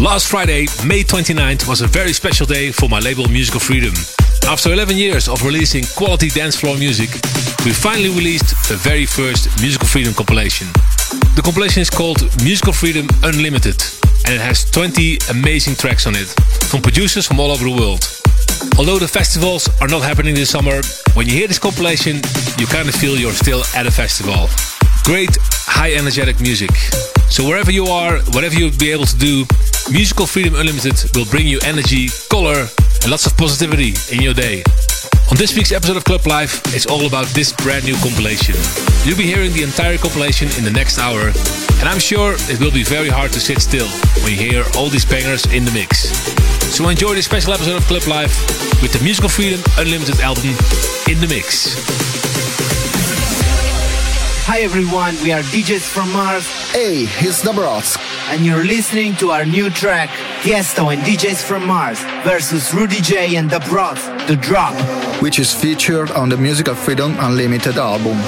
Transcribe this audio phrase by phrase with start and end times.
[0.00, 3.92] Last Friday, May 29th, was a very special day for my label Musical Freedom.
[4.48, 7.10] After 11 years of releasing quality dance floor music,
[7.66, 10.68] we finally released the very first Musical Freedom compilation.
[11.36, 13.76] The compilation is called Musical Freedom Unlimited,
[14.24, 16.28] and it has 20 amazing tracks on it,
[16.70, 18.00] from producers from all over the world.
[18.78, 20.80] Although the festivals are not happening this summer,
[21.12, 22.22] when you hear this compilation,
[22.56, 24.48] you kind of feel you're still at a festival.
[25.10, 26.70] Great, high energetic music.
[27.34, 29.42] So wherever you are, whatever you'll be able to do,
[29.90, 32.70] Musical Freedom Unlimited will bring you energy, color,
[33.02, 34.62] and lots of positivity in your day.
[35.26, 38.54] On this week's episode of Club Life, it's all about this brand new compilation.
[39.02, 41.34] You'll be hearing the entire compilation in the next hour,
[41.82, 43.90] and I'm sure it will be very hard to sit still
[44.22, 46.06] when you hear all these bangers in the mix.
[46.70, 48.30] So enjoy this special episode of Club Life
[48.78, 50.54] with the Musical Freedom Unlimited album
[51.10, 51.74] in the mix.
[54.52, 57.96] Hi everyone, we are DJs from Mars, Hey, it's Da Brozz.
[58.32, 60.08] and you're listening to our new track,
[60.42, 64.74] Tiesto and DJs from Mars versus Rudeejay and Da Brozz, The Drop.
[65.22, 68.18] which is featured on the Musical Freedom Unlimited album.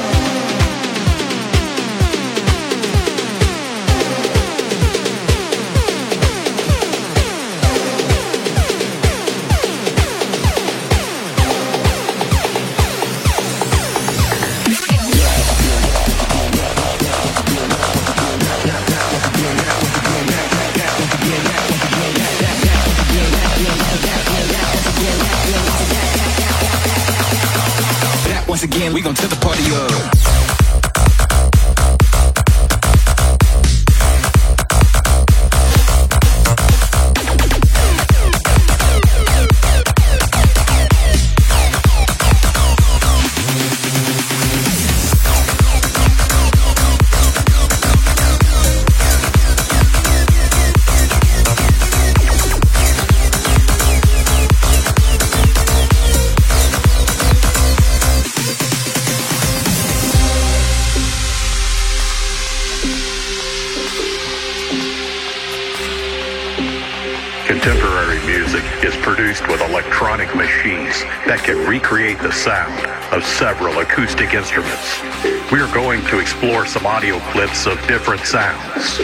[74.23, 75.51] Acoustic instruments.
[75.51, 78.99] We are going to explore some audio clips of different sounds.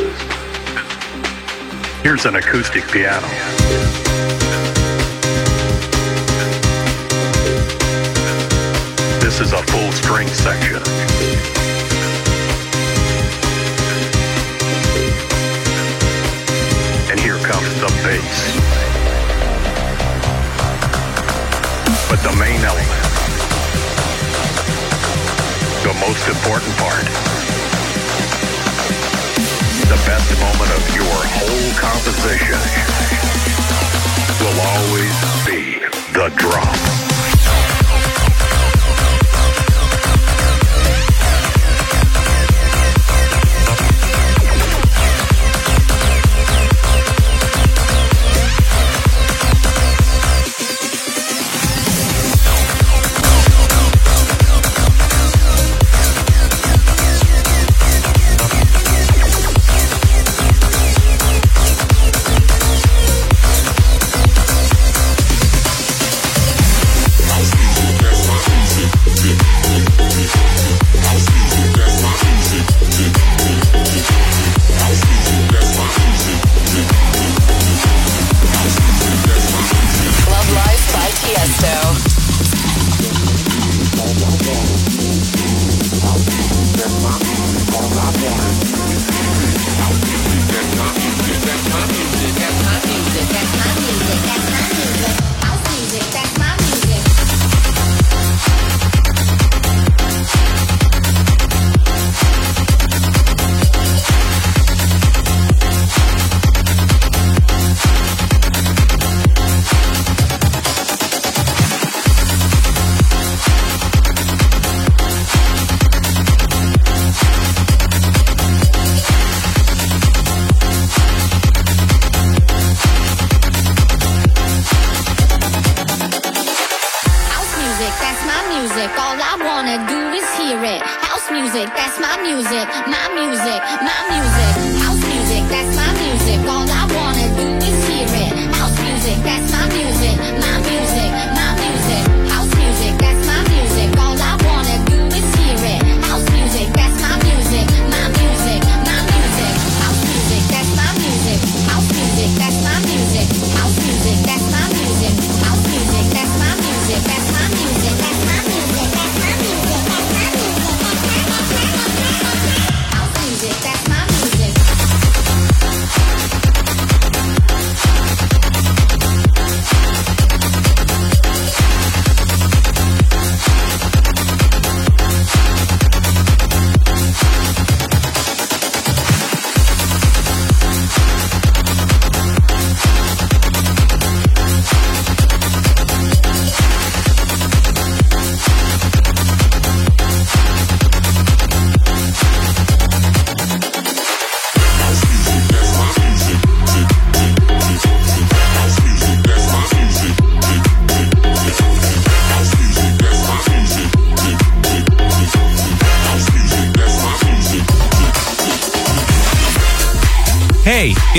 [2.03, 3.27] Here's an acoustic piano.
[9.21, 10.83] This is a full string section.
[17.11, 18.59] And here comes the bass.
[22.09, 23.08] But the main element,
[26.01, 27.05] most important part,
[29.89, 32.59] the best moment of your whole composition
[34.41, 35.17] will always
[35.47, 35.79] be
[36.13, 37.08] the drop.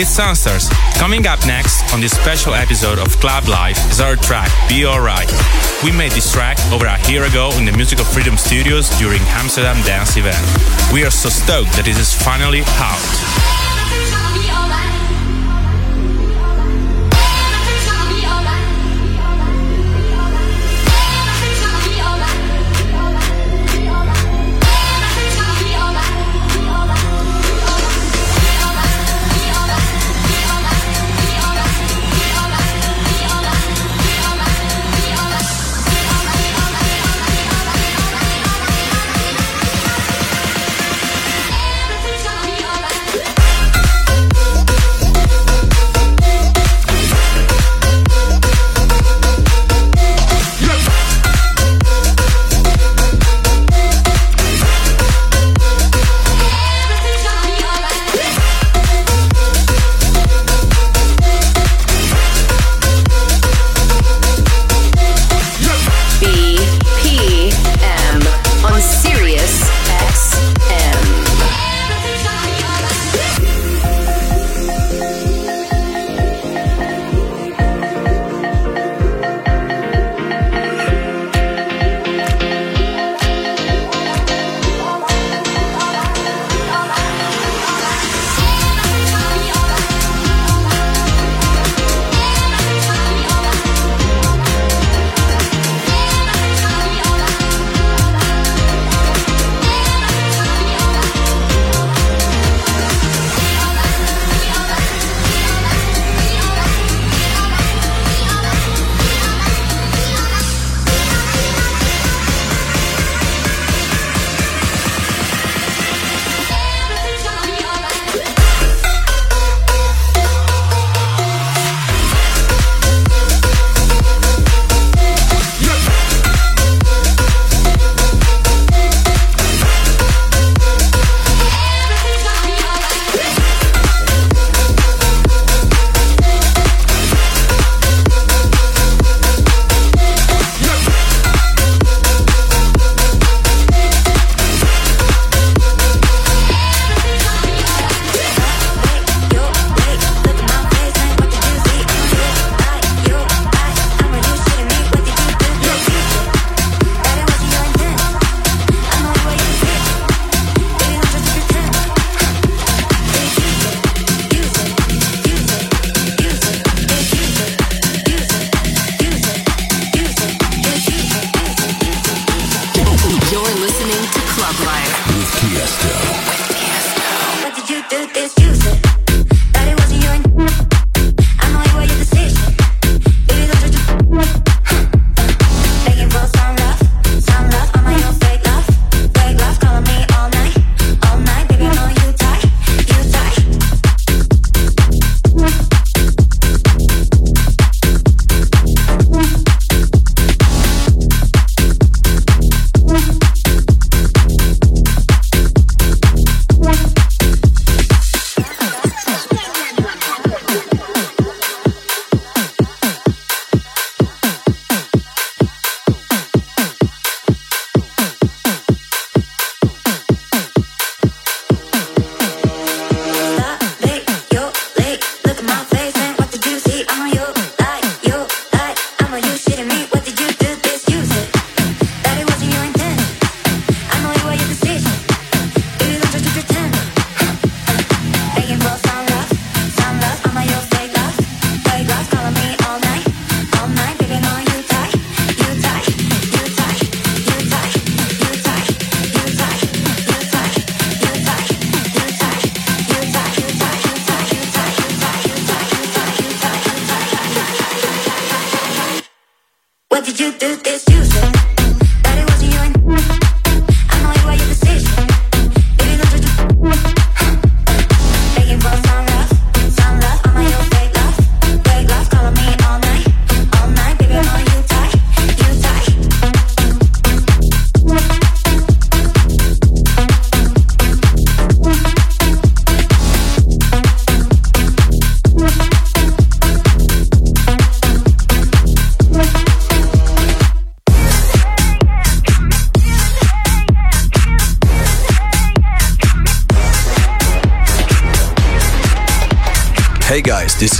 [0.01, 0.69] It's Sunsters.
[0.97, 5.29] Coming up next on this special episode of Club Life is our track Be Alright.
[5.83, 9.75] We made this track over a year ago in the Musical Freedom Studios during Amsterdam
[9.83, 10.39] Dance event.
[10.93, 13.58] We are so stoked that it is finally out.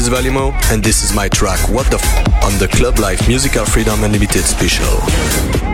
[0.09, 4.03] Valimo, and this is my track What the F on the Club Life Musical Freedom
[4.03, 5.68] Unlimited special.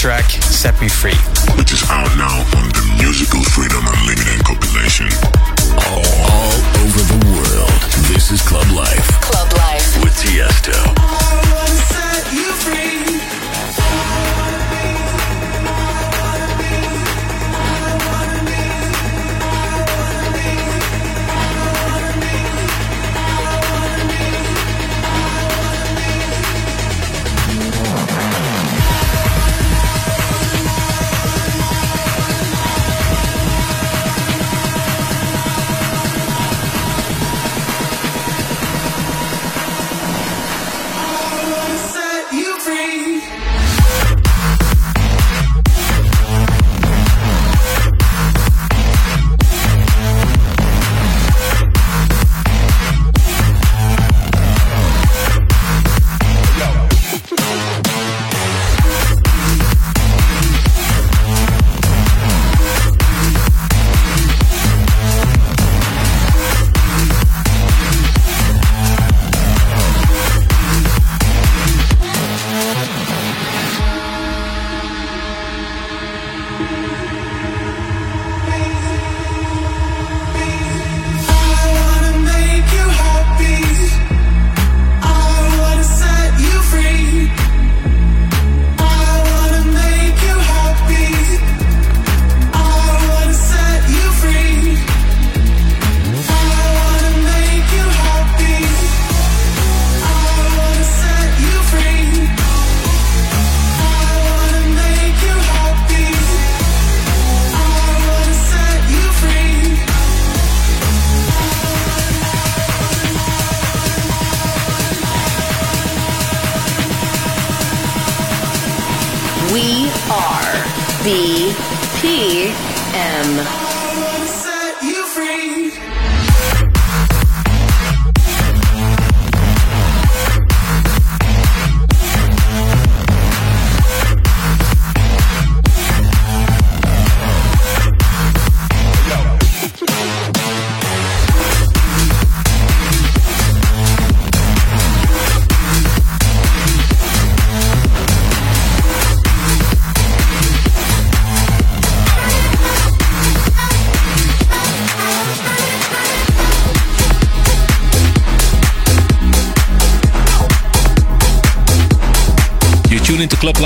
[0.00, 1.39] Set Me Free.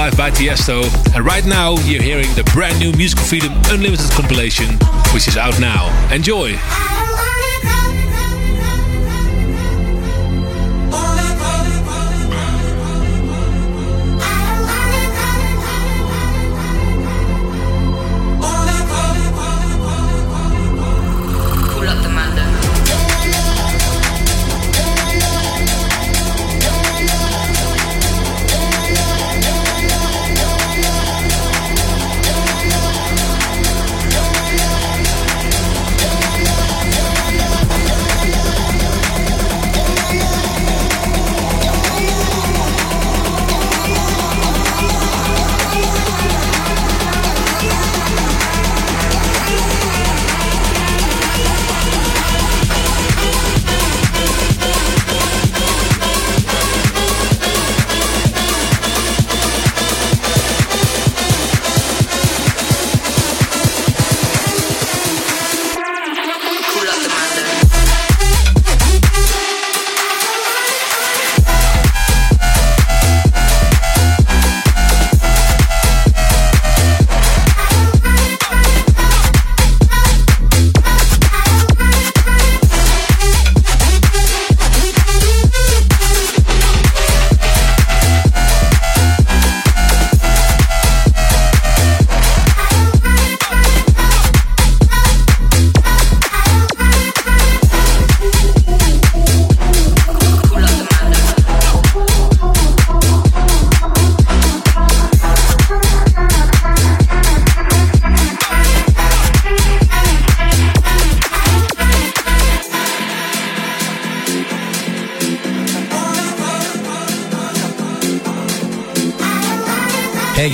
[0.05, 0.85] Life by Tiesto.
[1.15, 4.77] And right now, you're hearing the brand new Musical Freedom Unlimited compilation,
[5.15, 5.89] which is out now.
[6.13, 6.59] Enjoy!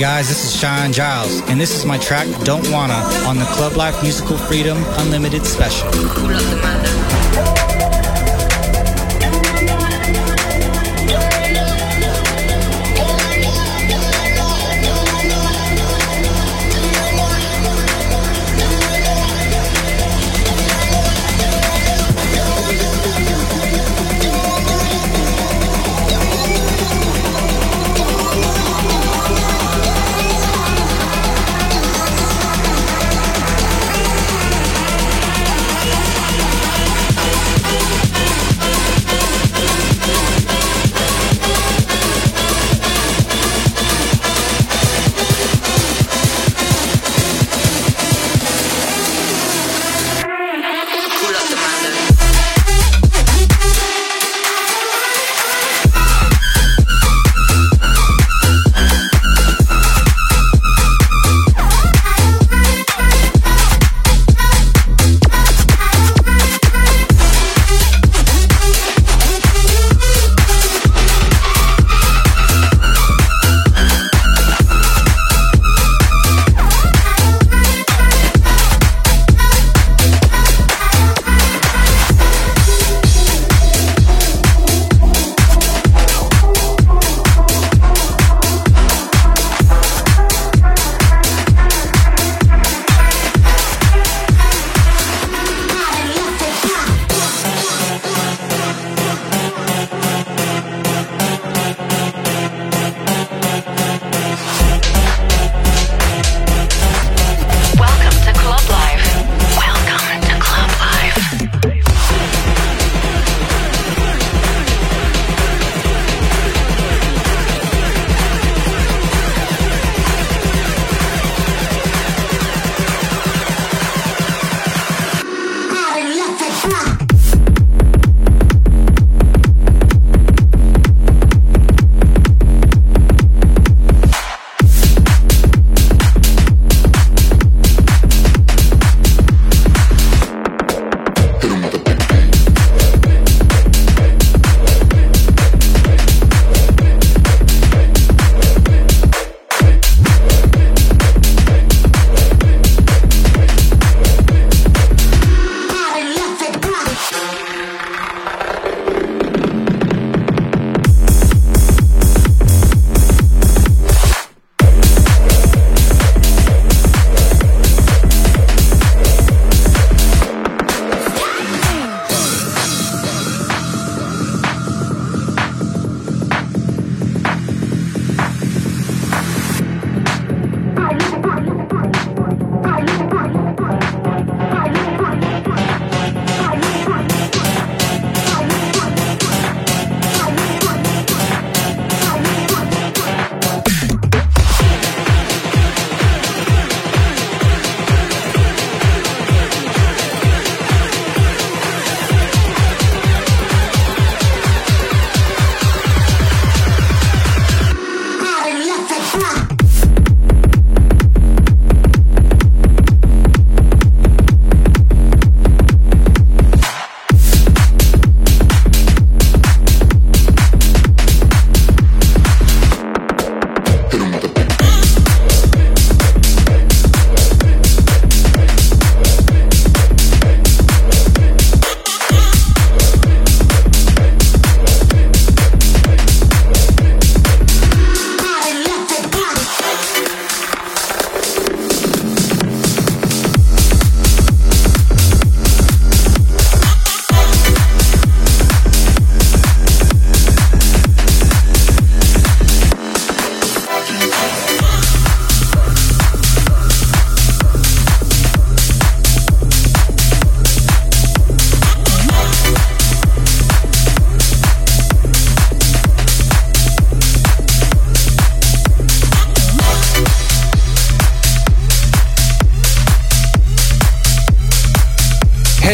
[0.01, 2.95] Guys, this is Sean Giles, and this is my track Don't Wanna
[3.27, 5.91] on the Club Life Musical Freedom Unlimited Special.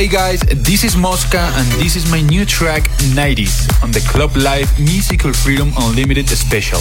[0.08, 4.38] Hey guys, this is Mosca and this is my new track 90s on the Club
[4.38, 6.80] Life Musical Freedom Unlimited Special.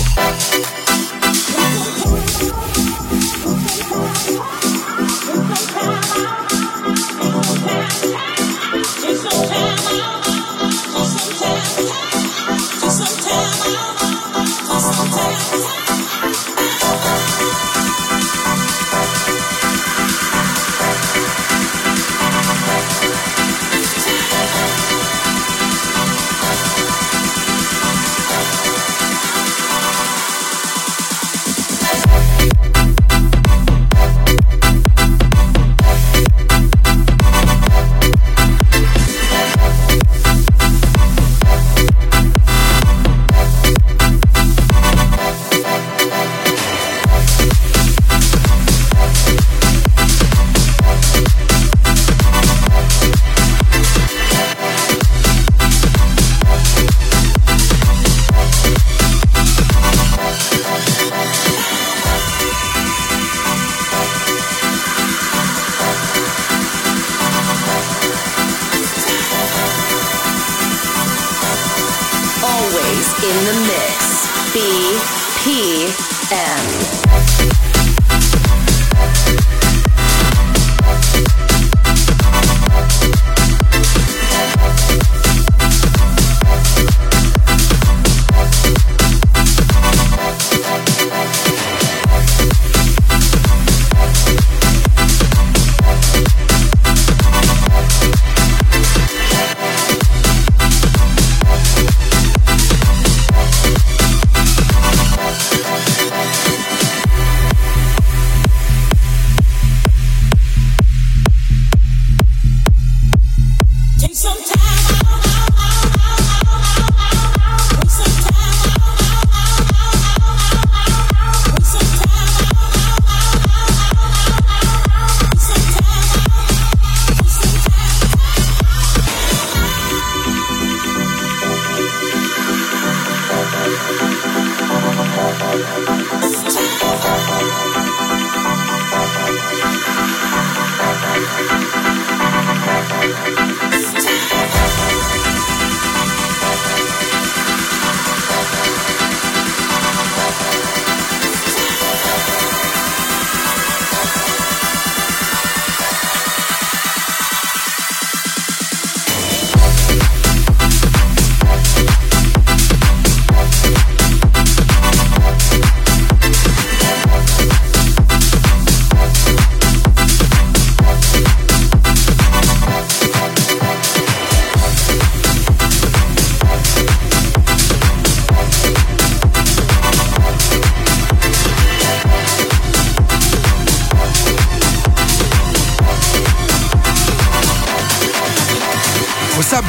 [73.28, 74.28] in the mix.
[74.54, 75.86] BPM.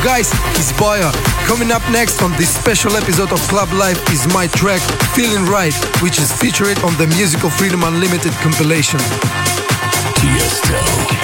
[0.04, 1.12] Guys, it's Boya.
[1.46, 4.82] Coming up next on this special episode of Club Life is my track
[5.13, 9.00] Feeling Right, which is featured on the Musical Freedom Unlimited compilation.
[10.16, 11.16] Tiesto.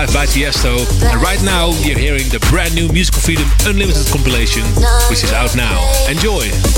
[0.00, 0.78] Life by Tiesto.
[1.12, 4.64] And right now, you're hearing the brand new Musical Freedom Unlimited compilation,
[5.10, 5.76] which is out now.
[6.08, 6.69] Enjoy!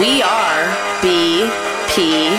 [0.00, 2.34] We are BPM.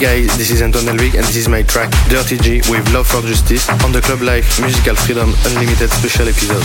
[0.00, 3.20] Guys, this is Anton Elvig and this is my track Dirty G with Love for
[3.20, 6.60] Justice on the Club Life Musical Freedom Unlimited special episode.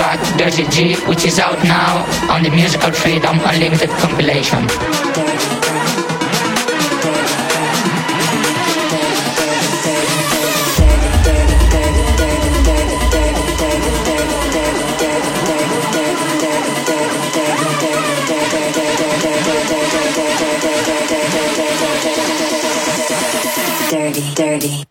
[0.00, 4.66] track Dirty G, which is out now on the Musical Freedom Unlimited compilation.
[23.90, 24.89] Dirty, dirty.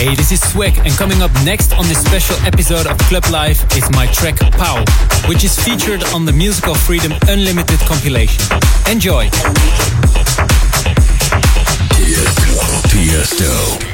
[0.00, 3.76] Hey, this is Swag, and coming up next on this special episode of Club Life
[3.76, 4.82] is my track Pow,
[5.28, 8.42] which is featured on the Musical Freedom Unlimited compilation.
[8.88, 9.28] Enjoy!
[12.88, 13.89] Tiesto.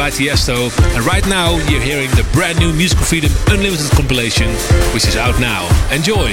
[0.00, 0.72] by Tiesto.
[0.96, 4.48] And right now, you're hearing the brand new Musical Freedom Unlimited compilation,
[4.94, 5.68] which is out now.
[5.92, 6.32] Enjoy!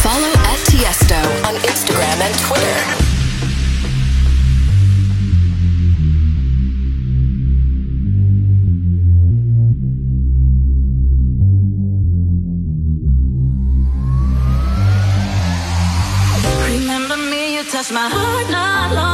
[0.00, 3.04] Follow at Tiesto on Instagram and Twitter.
[17.70, 19.13] touch my heart not long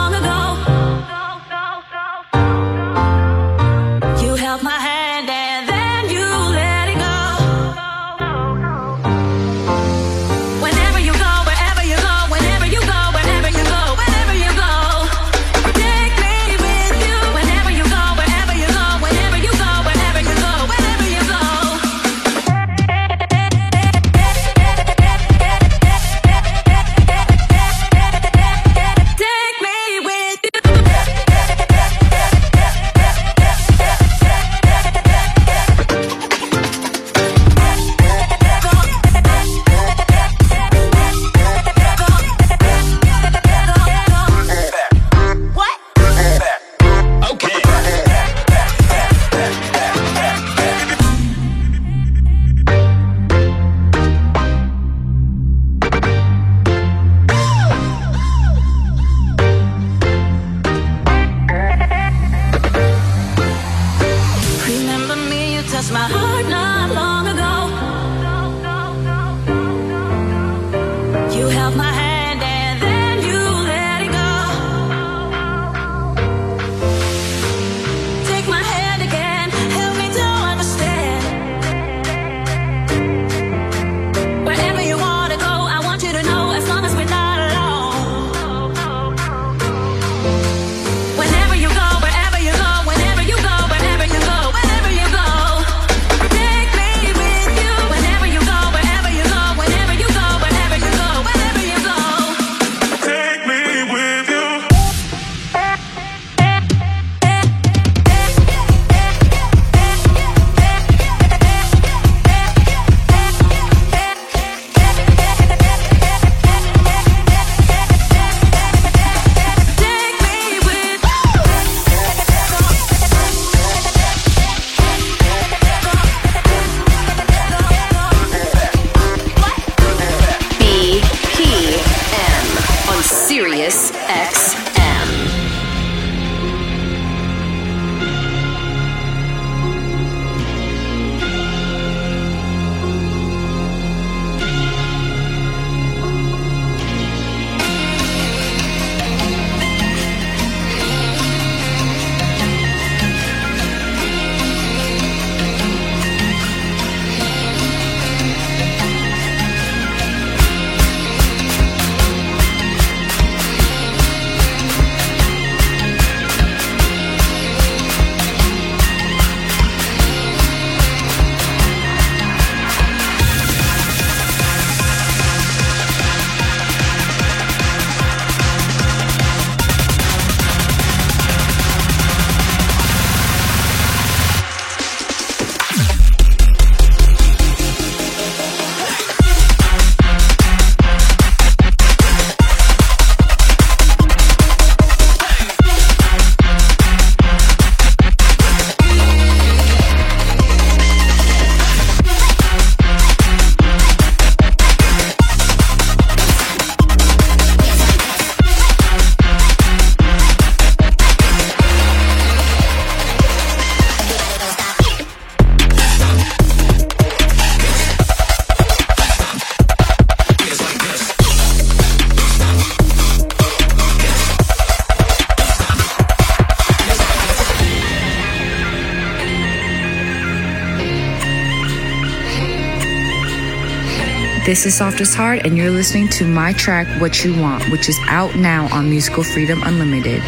[234.50, 237.96] This is Softest Hard, and you're listening to my track, What You Want, which is
[238.08, 240.20] out now on Musical Freedom Unlimited.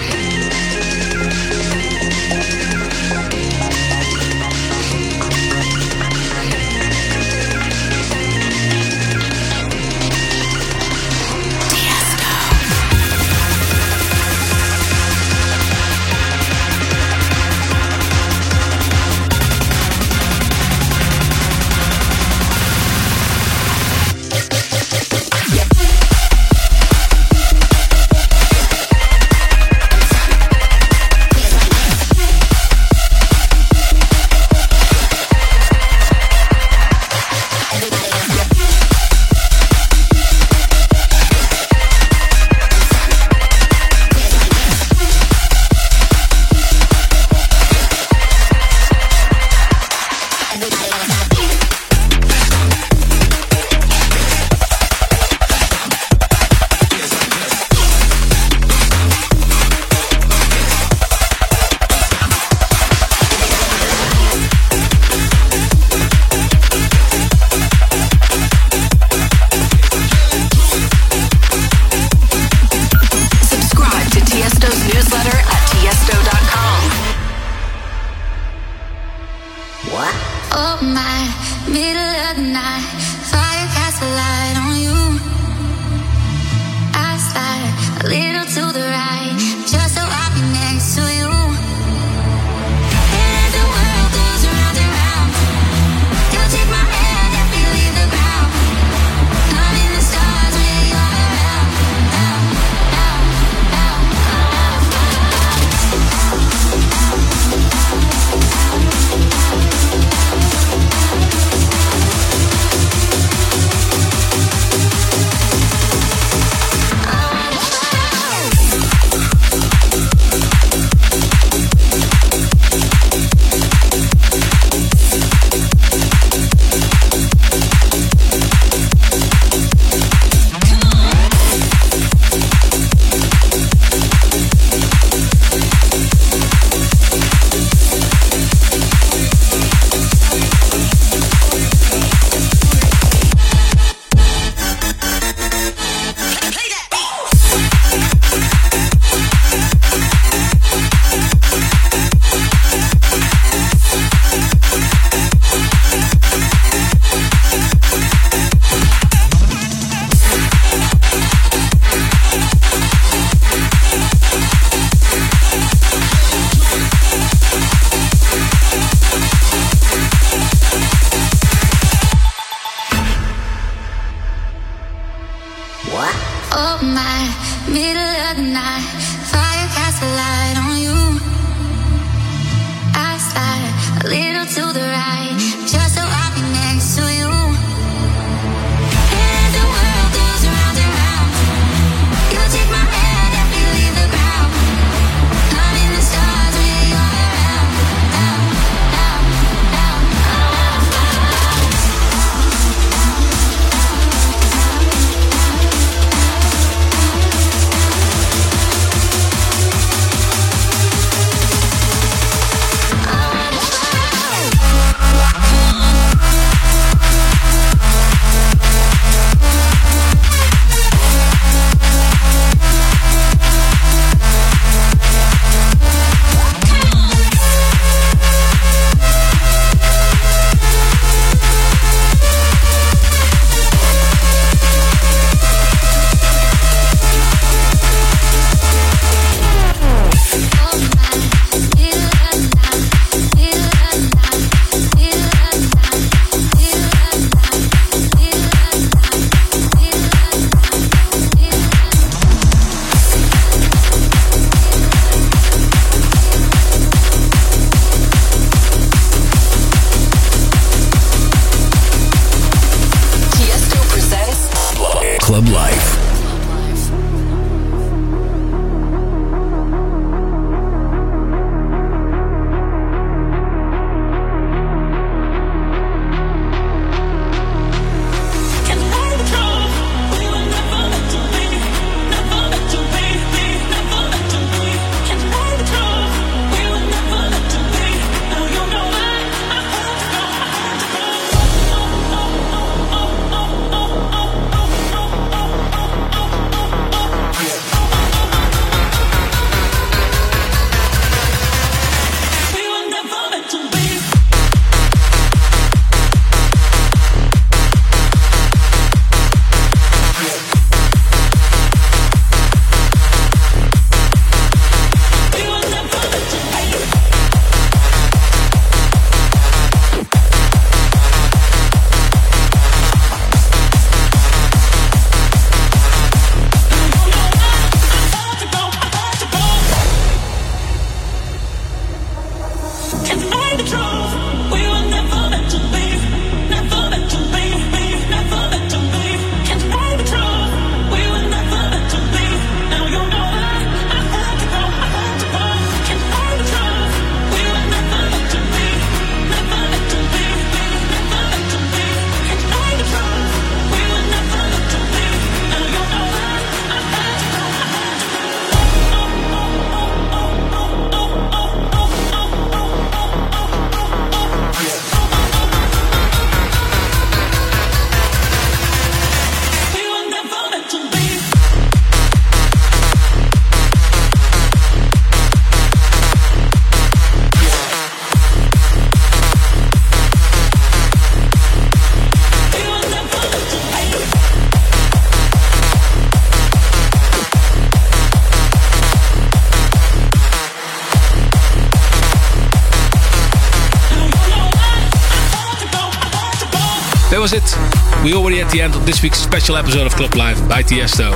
[398.52, 401.10] The end of this week's special episode of Club Life by Tiesto.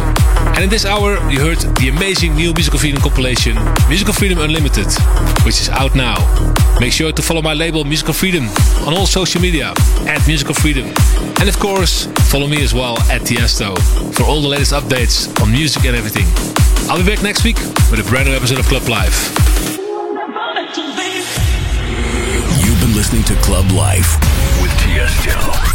[0.55, 3.57] And in this hour, you heard the amazing new Musical Freedom compilation,
[3.89, 4.87] Musical Freedom Unlimited,
[5.45, 6.17] which is out now.
[6.81, 8.49] Make sure to follow my label Musical Freedom
[8.87, 9.75] on all social media
[10.07, 10.87] at Musical Freedom.
[11.39, 13.77] And of course, follow me as well at Tiesto
[14.15, 16.25] for all the latest updates on music and everything.
[16.89, 17.59] I'll be back next week
[17.91, 19.37] with a brand new episode of Club Life.
[22.65, 24.17] You've been listening to Club Life
[24.63, 25.66] with Tiesto.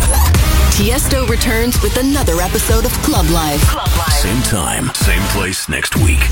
[0.81, 3.61] Tiesto returns with another episode of Club Life.
[4.13, 6.27] Same time, same place next week.